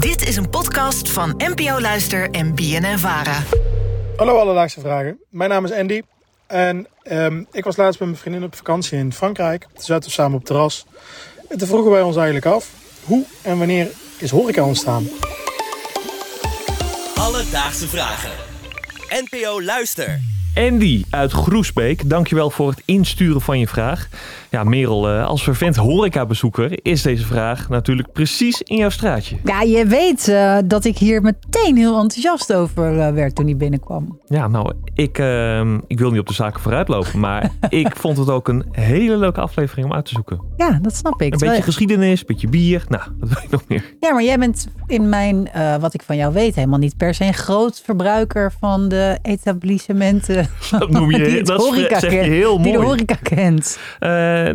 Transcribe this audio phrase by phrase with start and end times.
[0.00, 3.42] Dit is een podcast van NPO Luister en BNN Vara.
[4.16, 5.18] Hallo Alledaagse Vragen.
[5.28, 6.02] Mijn naam is Andy.
[6.46, 9.62] En ehm, ik was laatst met mijn vriendin op vakantie in Frankrijk.
[9.62, 10.86] Toen zaten we samen op het terras.
[11.48, 12.70] En toen vroegen wij ons eigenlijk af...
[13.04, 15.08] hoe en wanneer is horeca ontstaan?
[17.14, 18.32] Alledaagse Vragen.
[19.08, 20.29] NPO Luister.
[20.54, 24.08] Andy uit Groesbeek, dankjewel voor het insturen van je vraag.
[24.50, 29.36] Ja, Merel, eh, als vervent horecabezoeker is deze vraag natuurlijk precies in jouw straatje.
[29.44, 33.56] Ja, je weet uh, dat ik hier meteen heel enthousiast over uh, werd toen hij
[33.56, 34.18] binnenkwam.
[34.26, 38.28] Ja, nou, ik, uh, ik wil niet op de zaken vooruitlopen, maar ik vond het
[38.28, 40.40] ook een hele leuke aflevering om uit te zoeken.
[40.56, 41.32] Ja, dat snap ik.
[41.32, 43.94] Een beetje geschiedenis, een beetje bier, nou, dat wil ik nog meer.
[44.00, 47.24] Ja, maar jij bent in mijn, wat ik van jou weet, helemaal niet per se
[47.24, 50.39] een groot verbruiker van de etablissementen.
[50.70, 52.70] Dat noem je, die dat horeca zeg je heel mooi.
[52.70, 53.78] Die de horeca kent.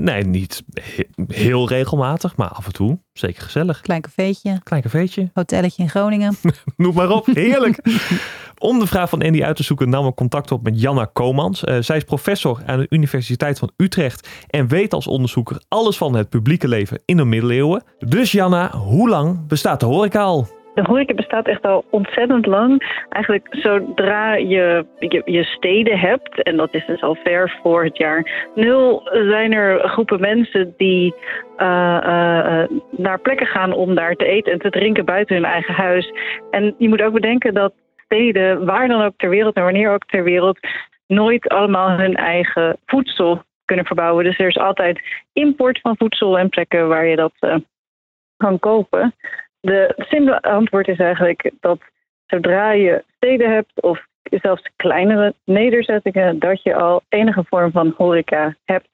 [0.02, 3.00] nee, niet he heel regelmatig, maar af en toe.
[3.14, 3.82] Zeker gezellig.
[3.82, 4.60] Klein cafeetje.
[4.64, 5.30] Klein cafeetje.
[5.34, 6.38] Hotelletje in Groningen.
[6.78, 7.26] Noem maar op.
[7.26, 7.80] Heerlijk.
[8.58, 11.64] Om de vraag van Andy uit te zoeken nam ik contact op met Janna Komans.
[11.64, 16.14] Uh, zij is professor aan de Universiteit van Utrecht en weet als onderzoeker alles van
[16.14, 17.84] het publieke leven in de middeleeuwen.
[17.98, 20.48] Dus Janna, hoe lang bestaat de horeca al?
[20.76, 23.04] De horeca bestaat echt al ontzettend lang.
[23.10, 24.86] Eigenlijk zodra je,
[25.26, 29.90] je, steden hebt, en dat is dus al ver voor het jaar nul, zijn er
[29.90, 31.16] groepen mensen die
[31.58, 35.74] uh, uh, naar plekken gaan om daar te eten en te drinken buiten hun eigen
[35.74, 36.12] huis.
[36.52, 37.74] En je moet ook bedenken dat
[38.06, 40.60] steden, waar dan ook ter wereld en wanneer ook ter wereld,
[41.08, 44.24] nooit allemaal hun eigen voedsel kunnen verbouwen.
[44.24, 45.02] Dus er is altijd
[45.34, 47.62] import van voedsel en plekken waar je dat
[48.38, 49.14] kan kopen.
[49.66, 51.80] De simpele antwoord is eigenlijk dat
[52.28, 58.56] zodra je steden hebt of zelfs kleinere nederzettingen, dat je al enige vorm van horeca
[58.64, 58.90] hebt.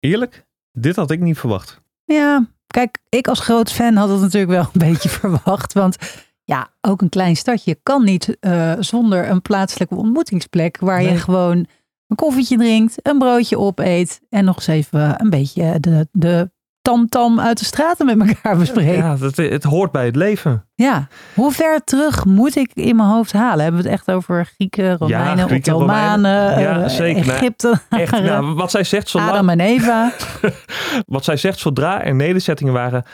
[0.00, 0.44] Eerlijk?
[0.72, 1.82] Dit had ik niet verwacht.
[2.04, 5.72] Ja, kijk, ik als groot fan had het natuurlijk wel een beetje verwacht.
[5.72, 11.12] Want ja, ook een klein stadje kan niet uh, zonder een plaatselijke ontmoetingsplek waar nee.
[11.12, 11.66] je gewoon
[12.06, 16.50] een koffietje drinkt, een broodje opeet en nog eens even een beetje de, de
[16.88, 18.94] tamtam uit de straten met elkaar bespreken.
[18.94, 20.64] Ja, het, het hoort bij het leven.
[20.74, 23.62] Ja, hoe ver terug moet ik in mijn hoofd halen?
[23.62, 27.28] Hebben we het echt over Grieken, Romeinen, ja, Grieken, Ottomanen, ja, zeker.
[27.28, 30.12] Egypte, echt, nou, wat zij zegt, zodra, Adam en Eva.
[31.06, 33.04] wat zij zegt, zodra er nederzettingen waren,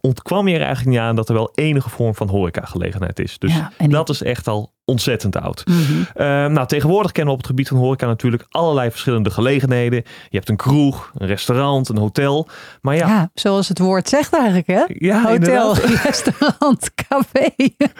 [0.00, 3.38] ontkwam je er eigenlijk niet aan dat er wel enige vorm van horecagelegenheid is.
[3.38, 3.88] Dus ja, die...
[3.88, 5.62] dat is echt al ontzettend oud.
[5.66, 5.98] Mm -hmm.
[5.98, 10.02] uh, nou, tegenwoordig kennen we op het gebied van horeca natuurlijk allerlei verschillende gelegenheden.
[10.28, 12.48] Je hebt een kroeg, een restaurant, een hotel.
[12.80, 14.84] Maar ja, ja zoals het woord zegt eigenlijk, hè?
[14.86, 15.78] Ja, hotel, inderdaad.
[16.04, 17.50] restaurant, café.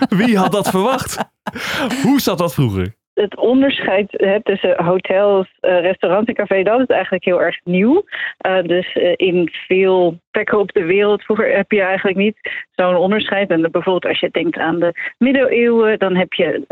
[0.09, 1.17] Wie had dat verwacht?
[2.03, 2.97] Hoe zat dat vroeger?
[3.21, 8.05] Het onderscheid hè, tussen hotels, uh, restaurants en café, dat is eigenlijk heel erg nieuw.
[8.47, 12.37] Uh, dus uh, in veel plekken op de wereld vroeger heb je eigenlijk niet
[12.75, 13.51] zo'n onderscheid.
[13.51, 16.65] En bijvoorbeeld als je denkt aan de middeleeuwen, dan heb je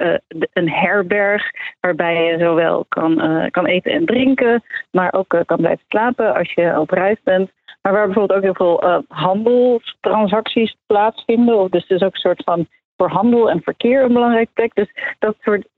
[0.53, 1.51] een herberg
[1.81, 6.79] waarbij je zowel kan, kan eten en drinken, maar ook kan blijven slapen als je
[6.81, 7.51] op reis bent.
[7.85, 11.59] Maar waar bijvoorbeeld ook heel veel handelstransacties plaatsvinden.
[11.59, 14.75] Of dus, dus ook een soort van voor handel en verkeer een belangrijke plek.
[14.75, 15.69] Dus dat soort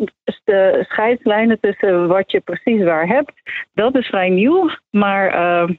[0.45, 3.33] de scheidslijnen tussen wat je precies waar hebt,
[3.75, 4.71] dat is vrij nieuw.
[4.91, 5.77] Maar uh,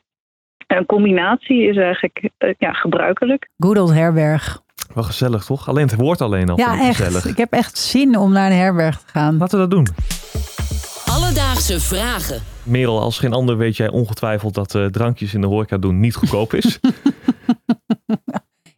[0.67, 3.49] een combinatie is eigenlijk uh, ja, gebruikelijk.
[3.57, 4.61] Good old herberg.
[4.93, 5.69] Wel gezellig toch?
[5.69, 6.57] Alleen het woord alleen al.
[6.57, 6.95] Ja, echt.
[6.95, 7.25] Gezellig.
[7.25, 9.37] Ik heb echt zin om naar een herberg te gaan.
[9.37, 9.87] Laten we dat doen.
[11.17, 12.41] Alledaagse vragen.
[12.63, 16.15] Merel, als geen ander weet jij ongetwijfeld dat uh, drankjes in de horeca doen niet
[16.15, 16.79] goedkoop is.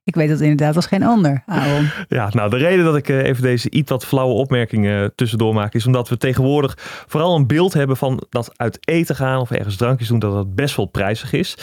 [0.04, 1.90] Ik weet dat inderdaad als geen ander, Aaron.
[2.08, 5.74] Ja, nou de reden dat ik even deze iets wat flauwe opmerkingen tussendoor maak...
[5.74, 6.74] is omdat we tegenwoordig
[7.08, 9.40] vooral een beeld hebben van dat uit eten gaan...
[9.40, 11.58] of ergens drankjes doen, dat dat best wel prijzig is.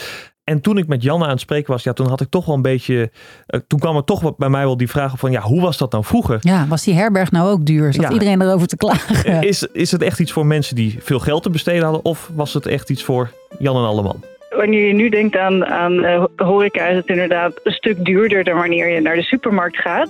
[0.47, 2.55] En toen ik met Janne aan het spreken was, ja, toen had ik toch wel
[2.55, 3.11] een beetje...
[3.49, 5.61] Uh, toen kwam er toch wat bij mij wel die vraag op van, ja, hoe
[5.61, 6.39] was dat nou vroeger?
[6.41, 7.93] Ja, was die herberg nou ook duur?
[7.93, 8.11] Zat ja.
[8.11, 9.43] iedereen erover te klagen?
[9.43, 12.05] Is, is het echt iets voor mensen die veel geld te besteden hadden...
[12.05, 14.25] of was het echt iets voor Jan en Alleman?
[14.51, 18.57] wanneer je nu denkt aan, aan uh, horeca, is het inderdaad een stuk duurder dan
[18.57, 20.09] wanneer je naar de supermarkt gaat.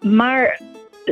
[0.00, 0.60] Maar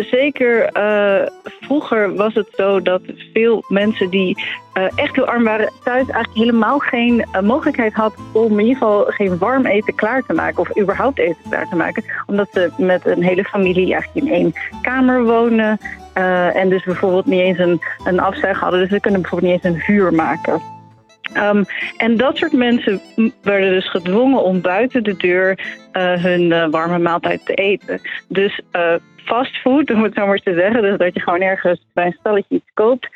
[0.05, 3.01] zeker uh, vroeger was het zo dat
[3.33, 4.45] veel mensen die
[4.75, 8.77] uh, echt heel arm waren, thuis eigenlijk helemaal geen uh, mogelijkheid had om in ieder
[8.77, 12.05] geval geen warm eten klaar te maken of überhaupt eten klaar te maken.
[12.27, 14.53] Omdat ze met een hele familie eigenlijk in één
[14.83, 15.79] kamer wonen
[16.55, 18.81] en dus bijvoorbeeld niet eens een, een afzuig hadden.
[18.81, 20.63] Dus ze kunnen bijvoorbeeld niet eens een vuur maken.
[21.37, 21.65] Um,
[21.97, 23.01] en dat soort mensen
[23.43, 25.59] werden dus gedwongen om buiten de deur
[26.21, 28.01] hun warme maaltijd te eten.
[28.29, 28.61] Dus
[29.27, 32.55] fastfood, om het zo maar te zeggen, dus dat je gewoon ergens bij een stalletje
[32.55, 33.09] iets koopt.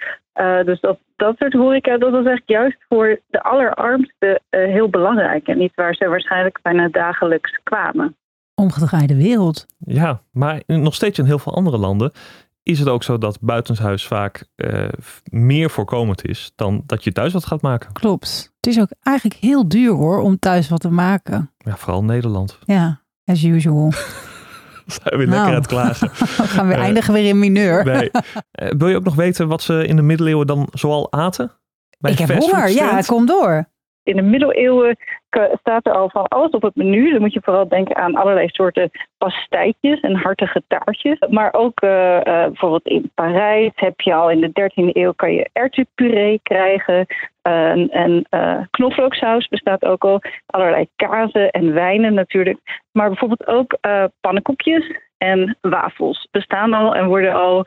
[0.64, 5.46] dus dat, dat soort horeca, dat was echt juist voor de allerarmsten heel belangrijk.
[5.46, 8.16] En iets waar ze waarschijnlijk bijna dagelijks kwamen.
[8.54, 9.66] omgedraaide wereld.
[9.78, 12.12] Ja, maar nog steeds in heel veel andere landen
[12.62, 14.88] is het ook zo dat buitenshuis vaak uh,
[15.30, 17.92] meer voorkomend is dan dat je thuis wat gaat maken.
[17.92, 18.52] Klopt.
[18.56, 21.50] Het is ook eigenlijk heel duur hoor om thuis wat te maken.
[21.58, 22.58] Ja, vooral Nederland.
[22.64, 23.92] Ja, as usual.
[25.02, 26.10] Zijn we weer lekker aan het klagen.
[26.16, 27.84] We gaan we uh, eindigen weer in mineur.
[27.84, 28.10] Nee.
[28.12, 31.52] Uh, wil je ook nog weten wat ze in de middeleeuwen dan zoal aten?
[31.98, 33.68] Bij Ik heb honger, ja, kom door
[34.10, 34.96] in de middeleeuwen
[35.60, 37.10] staat er al van alles op het menu.
[37.10, 41.18] Dan moet je vooral denken aan allerlei soorten pastijtjes en hartige taartjes.
[41.28, 45.32] Maar ook uh, uh, bijvoorbeeld in Parijs heb je al in de 13e eeuw kan
[45.32, 47.06] je erwtenpuree krijgen.
[47.42, 48.26] Uh, en
[48.70, 50.20] knoflooksaus bestaat ook al.
[50.46, 52.58] Allerlei kazen en wijnen natuurlijk.
[52.92, 53.78] Maar bijvoorbeeld ook
[54.20, 57.66] pannenkoekjes en wafels bestaan al en worden al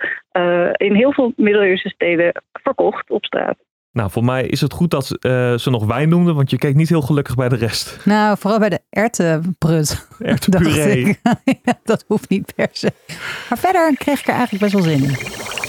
[0.74, 3.58] in heel veel middeleeuwse steden verkocht op straat.
[3.94, 6.76] Nou, voor mij is het goed dat uh, ze nog wijn noemden, want je keek
[6.76, 7.98] niet heel gelukkig bij de rest.
[8.06, 10.08] Nou, vooral bij de erwtenprut.
[10.20, 11.20] Erwtenpuree.
[11.64, 12.94] ja, dat hoeft niet per se.
[13.50, 15.63] Maar verder kreeg ik er eigenlijk best wel zin in.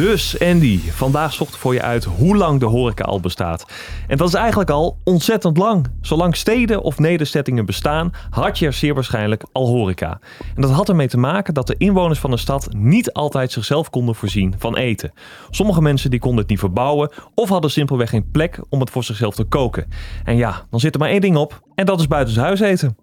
[0.00, 3.66] Dus Andy, vandaag zocht voor je uit hoe lang de horeca al bestaat.
[4.08, 5.86] En dat is eigenlijk al ontzettend lang.
[6.00, 10.20] Zolang steden of nederzettingen bestaan, had je er zeer waarschijnlijk al horeca.
[10.54, 13.90] En dat had ermee te maken dat de inwoners van een stad niet altijd zichzelf
[13.90, 15.12] konden voorzien van eten.
[15.50, 19.04] Sommige mensen die konden het niet verbouwen of hadden simpelweg geen plek om het voor
[19.04, 19.88] zichzelf te koken.
[20.24, 22.96] En ja, dan zit er maar één ding op en dat is buitenshuis eten.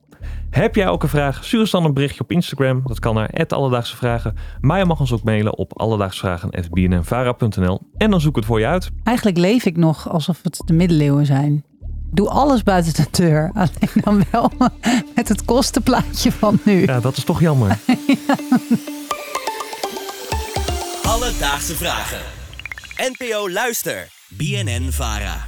[0.50, 1.44] Heb jij ook een vraag?
[1.44, 2.82] Stuur ons dan een berichtje op Instagram.
[2.86, 4.36] Dat kan naar Alledaagse Vragen.
[4.62, 8.66] Maar je mag ons ook mailen op alledaagsvragen.bnnvara.nl en dan zoek ik het voor je
[8.66, 8.90] uit.
[9.04, 11.64] Eigenlijk leef ik nog alsof het de middeleeuwen zijn.
[12.12, 13.52] Doe alles buiten de deur.
[13.54, 14.52] Alleen dan wel
[15.16, 16.86] met het kostenplaatje van nu.
[16.86, 17.78] Ja, dat is toch jammer.
[21.04, 22.22] Alledaagse Vragen.
[22.98, 24.08] NPO Luister.
[24.30, 25.47] BNN Vara.